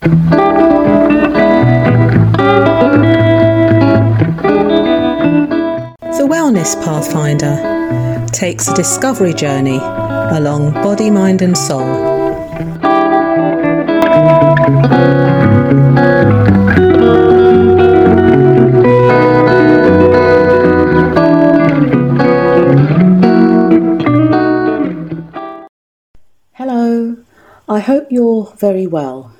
[0.00, 0.08] The
[6.28, 11.86] Wellness Pathfinder takes a discovery journey along body, mind, and soul.
[26.52, 27.16] Hello,
[27.68, 29.35] I hope you're very well.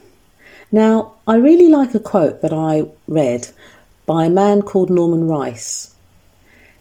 [0.73, 3.49] Now, I really like a quote that I read
[4.05, 5.95] by a man called Norman Rice.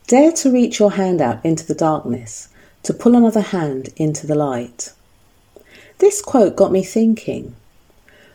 [0.08, 2.50] Dare to reach your hand out into the darkness,
[2.84, 4.94] to pull another hand into the light.
[6.00, 7.56] This quote got me thinking.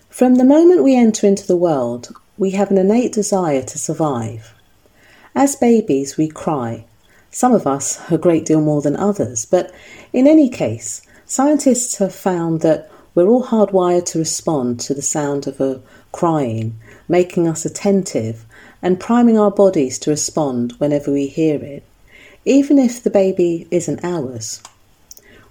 [0.09, 4.55] From the moment we enter into the world, we have an innate desire to survive.
[5.34, 6.84] As babies, we cry,
[7.30, 9.73] some of us a great deal more than others, but
[10.12, 15.46] in any case, scientists have found that we're all hardwired to respond to the sound
[15.46, 15.80] of a
[16.12, 16.78] crying,
[17.09, 18.45] making us attentive
[18.83, 21.83] and priming our bodies to respond whenever we hear it,
[22.44, 24.62] even if the baby isn't ours.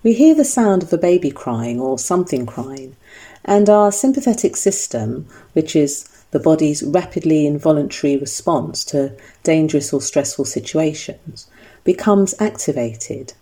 [0.02, 2.96] We hear the sound of a baby crying or something crying,
[3.44, 10.46] and our sympathetic system, which is the body's rapidly involuntary response to dangerous or stressful
[10.46, 11.48] situations,
[11.84, 13.34] becomes activated.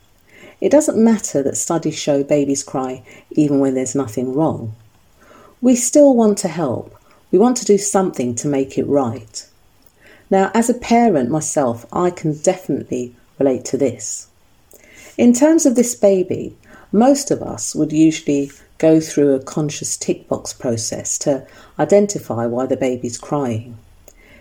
[0.60, 4.76] It doesn't matter that studies show babies cry even when there's nothing wrong.
[5.62, 6.96] We still want to help.
[7.32, 9.48] We want to do something to make it right.
[10.30, 14.28] Now, as a parent myself, I can definitely relate to this.
[15.18, 16.56] In terms of this baby,
[16.92, 21.46] most of us would usually go through a conscious tick box process to
[21.80, 23.78] identify why the baby's crying.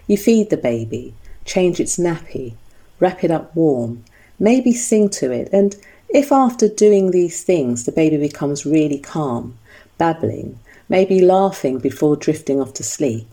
[0.06, 1.14] You feed the baby,
[1.45, 2.55] change its nappy,
[3.01, 4.05] wrap it up warm,
[4.39, 5.77] maybe sing to it, and
[6.08, 9.58] if after doing these things the baby becomes really calm,
[9.98, 13.28] babbling, maybe laughing before drifting off to sleep,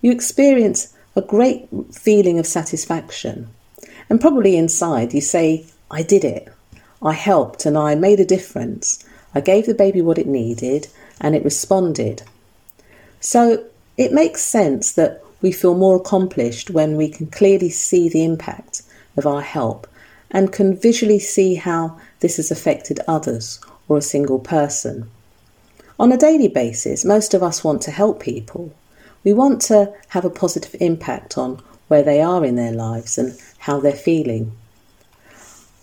[0.00, 3.48] you experience a great feeling of satisfaction.
[4.10, 6.48] And probably inside you say, I did it.
[7.02, 9.04] I helped and I made a difference.
[9.34, 10.88] I gave the baby what it needed
[11.20, 12.22] and it responded.
[13.20, 13.64] So
[13.96, 18.82] it makes sense that we feel more accomplished when we can clearly see the impact
[19.16, 19.86] of our help
[20.30, 25.10] and can visually see how this has affected others or a single person.
[26.00, 28.74] On a daily basis, most of us want to help people.
[29.24, 33.38] We want to have a positive impact on where they are in their lives and
[33.58, 34.52] how they're feeling.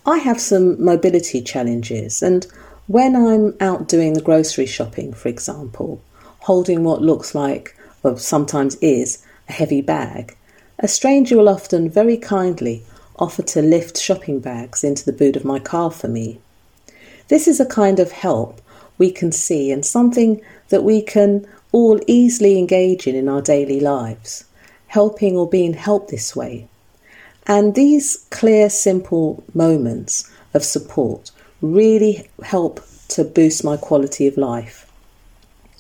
[0.04, 2.48] I have some mobility challenges, and
[2.88, 6.02] when I'm out doing the grocery shopping, for example,
[6.40, 10.36] holding what looks like, or sometimes is, a heavy bag,
[10.80, 12.84] a stranger will often very kindly
[13.18, 16.40] offer to lift shopping bags into the boot of my car for me.
[17.28, 18.62] This is a kind of help
[18.98, 23.80] we can see and something that we can all easily engage in in our daily
[23.80, 24.46] lives,
[24.88, 26.68] helping or being helped this way.
[27.48, 34.92] And these clear, simple moments of support really help to boost my quality of life.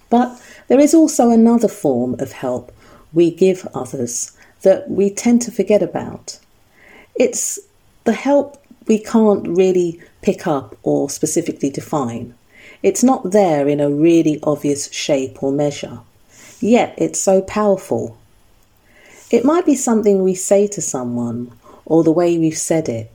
[0.09, 2.71] But there is also another form of help
[3.13, 6.39] we give others that we tend to forget about.
[7.15, 7.59] It's
[8.03, 12.33] the help we can't really pick up or specifically define.
[12.83, 15.99] It's not there in a really obvious shape or measure,
[16.59, 18.17] yet it's so powerful.
[19.29, 21.51] It might be something we say to someone,
[21.85, 23.11] or the way we've said it,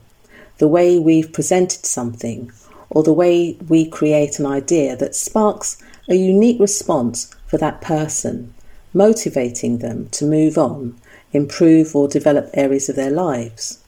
[0.58, 2.52] the way we've presented something,
[2.90, 8.54] or the way we create an idea that sparks a unique response for that person,
[8.94, 10.96] motivating them to move on,
[11.32, 13.78] improve, or develop areas of their lives.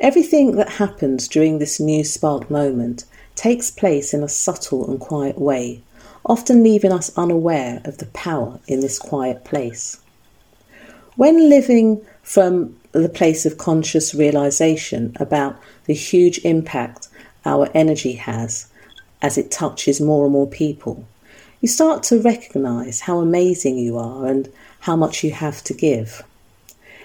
[0.00, 5.38] Everything that happens during this new spark moment takes place in a subtle and quiet
[5.38, 5.82] way,
[6.24, 10.00] often leaving us unaware of the power in this quiet place.
[11.16, 17.08] When living from the place of conscious realization about the huge impact
[17.44, 18.68] our energy has
[19.20, 21.06] as it touches more and more people,
[21.60, 26.22] you start to recognize how amazing you are and how much you have to give.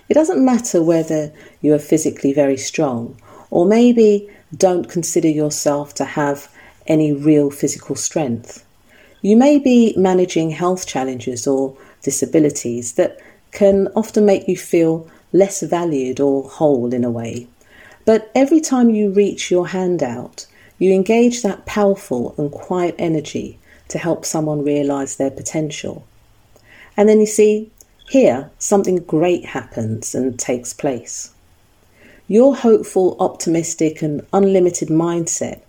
[0.07, 3.19] It doesn't matter whether you are physically very strong
[3.50, 6.52] or maybe don't consider yourself to have
[6.88, 8.66] any real physical strength.
[9.22, 13.19] You may be managing health challenges or disabilities that
[13.52, 17.48] can often make you feel less valued or whole in a way.
[18.06, 20.46] But every time you reach your hand out,
[20.78, 23.57] you engage that powerful and quiet energy
[23.88, 26.06] to help someone realize their potential.
[26.96, 27.72] And then you see,
[28.07, 31.31] here, something great happens and takes place.
[32.28, 35.62] Your hopeful, optimistic, and unlimited mindset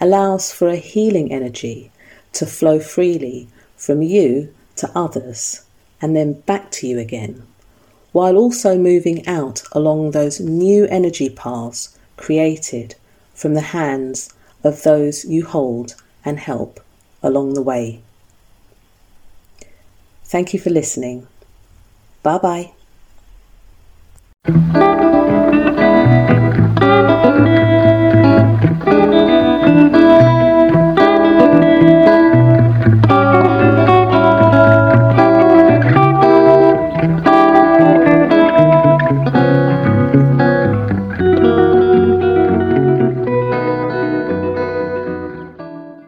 [0.00, 1.90] allows for a healing energy
[2.32, 5.64] to flow freely from you to others
[6.00, 7.46] and then back to you again,
[8.12, 12.94] while also moving out along those new energy paths created
[13.34, 14.32] from the hands
[14.64, 15.94] of those you hold
[16.24, 16.80] and help
[17.22, 18.00] along the way.
[20.24, 21.26] Thank you for listening.
[22.22, 22.72] Bye bye.